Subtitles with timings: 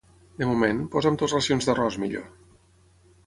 [0.41, 2.25] De moment, posa'm dues racions d'arròs, millor.